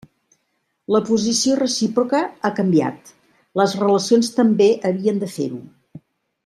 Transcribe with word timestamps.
La 0.95 1.01
posició 1.09 1.57
recíproca 1.59 2.21
ha 2.47 2.51
canviat; 2.61 3.13
les 3.63 3.79
relacions 3.85 4.35
també 4.41 4.71
havien 4.93 5.25
de 5.27 5.35
fer-ho. 5.39 5.63